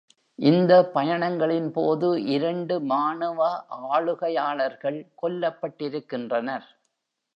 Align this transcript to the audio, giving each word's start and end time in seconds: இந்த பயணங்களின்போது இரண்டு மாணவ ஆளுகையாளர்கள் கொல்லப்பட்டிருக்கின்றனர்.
இந்த 0.39 0.71
பயணங்களின்போது 0.93 2.07
இரண்டு 2.27 2.79
மாணவ 2.83 3.39
ஆளுகையாளர்கள் 3.89 4.99
கொல்லப்பட்டிருக்கின்றனர். 5.21 6.67